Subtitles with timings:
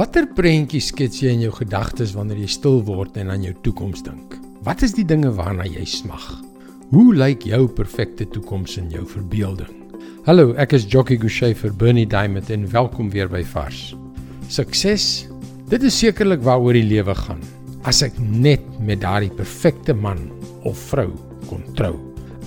[0.00, 4.00] Watter prentjie skets jy in jou gedagtes wanneer jy stil word en aan jou toekoms
[4.06, 4.38] dink?
[4.64, 6.24] Wat is die dinge waarna jy smag?
[6.88, 9.68] Hoe lyk jou perfekte toekoms in jou verbeelding?
[10.24, 13.90] Hallo, ek is Jockey Gouchee vir Bernie Diamond en welkom weer by Vars.
[14.48, 15.28] Sukses,
[15.68, 17.44] dit is sekerlik waaroor die lewe gaan.
[17.84, 20.30] As ek net met daardie perfekte man
[20.64, 21.10] of vrou
[21.52, 21.98] kon trou.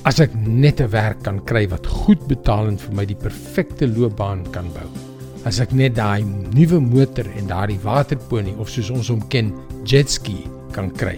[0.09, 3.85] As ek net 'n werk kan kry wat goed betaal en vir my die perfekte
[3.85, 5.12] loopbaan kan bou.
[5.43, 6.23] As ek net daai
[6.55, 9.51] nuwe motor en daardie waterponie of soos ons hom ken,
[9.89, 10.37] jetski
[10.75, 11.17] kan kry.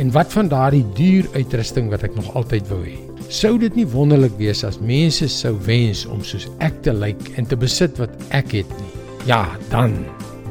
[0.00, 2.96] En wat van daardie duur uitrusting wat ek nog altyd wou hê?
[3.28, 7.48] Sou dit nie wonderlik wees as mense sou wens om soos ek te lyk en
[7.50, 9.02] te besit wat ek het nie?
[9.28, 9.42] Ja,
[9.72, 9.98] dan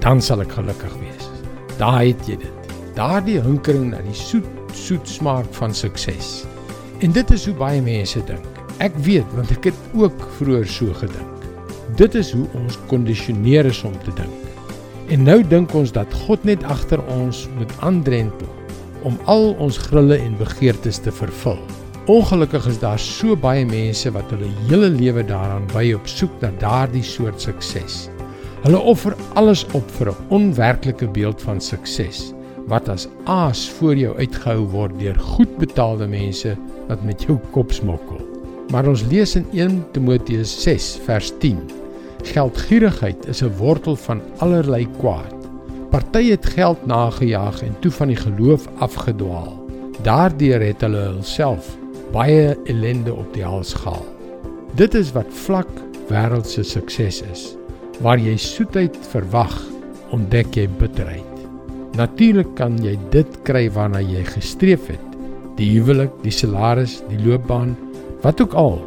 [0.04, 1.26] dan sal ek gelukkig wees.
[1.80, 2.76] Daar het jy dit.
[2.98, 4.46] Daardie hinkering na die soet
[4.78, 6.46] soet smaak van sukses.
[7.02, 8.62] En dit is hoe baie mense dink.
[8.84, 11.37] Ek weet want ek het ook vroeër so gedink.
[11.98, 14.44] Dit is hoe ons kondisioneer is om te dink.
[15.10, 18.52] En nou dink ons dat God net agter ons moet aandrentel
[19.08, 21.58] om al ons grille en begeertes te vervul.
[22.12, 26.52] Ongelukkig is daar so baie mense wat hulle hele lewe daaraan wy op soek na
[26.62, 28.06] daardie soort sukses.
[28.62, 32.34] Hulle offer alles op vir 'n onwerklike beeld van sukses
[32.68, 36.58] wat as aas voor jou uitgehou word deur goed betaalde mense
[36.88, 38.22] wat met jou kop smokkel.
[38.72, 41.77] Maar ons lees in 1 Timoteus 6 vers 10:
[42.28, 45.36] Geldgierigheid is 'n wortel van allerlei kwaad.
[45.90, 49.66] Party het geld nagejaag en toe van die geloof afgedwaal.
[50.02, 51.78] Daardeur het hulle hulself
[52.12, 54.06] baie ellende op die hals gehaal.
[54.76, 55.70] Dit is wat vlak
[56.10, 57.56] wêreldse sukses is.
[58.04, 59.56] Waar jy soetheid verwag,
[60.16, 61.24] ontdek jy bitterheid.
[61.98, 65.04] Natuurlik kan jy dit kry waarna jy gestreef het.
[65.58, 67.74] Die huwelik, die salaris, die loopbaan,
[68.22, 68.78] wat ook al.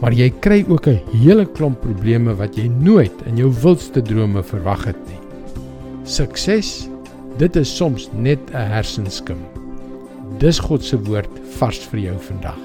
[0.00, 4.42] Maar jy kry ook 'n hele klomp probleme wat jy nooit in jou wildste drome
[4.42, 5.20] verwag het nie.
[6.04, 6.88] Sukses,
[7.36, 9.36] dit is soms net 'n hersenskim.
[10.38, 12.58] Dis God se woord vars vir jou vandag.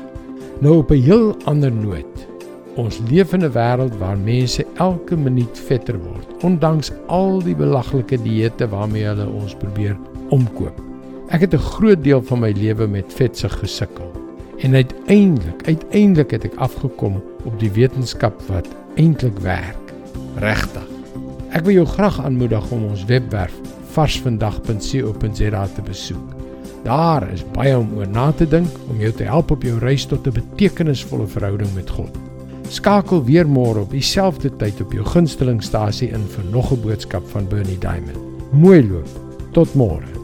[0.61, 2.27] Nou op 'n heel ander noot.
[2.75, 8.17] Ons leef in 'n wêreld waar mense elke minuut vetter word, ondanks al die belaglike
[8.23, 9.97] dieete waarmee hulle ons probeer
[10.29, 10.81] omkoop.
[11.29, 14.14] Ek het 'n groot deel van my lewe met vetsig gesukkel
[14.65, 18.65] en uiteindelik, uiteindelik het ek afgekom op die wetenskap wat
[18.97, 19.91] eintlik werk.
[20.41, 20.87] Regtig.
[21.53, 23.53] Ek wil jou graag aanmoedig om ons webwerf
[23.93, 26.33] varsvandag.co.za te besoek.
[26.85, 30.05] Daar is baie om oor na te dink om jou te help op jou reis
[30.09, 32.17] tot 'n betekenisvolle verhouding met God.
[32.69, 37.47] Skakel weer môre op dieselfde tyd op jou gunstelingstasie in vir nog 'n boodskap van
[37.47, 38.17] Bernie Diamond.
[38.51, 39.09] Mooi loop.
[39.51, 40.14] Tot môre.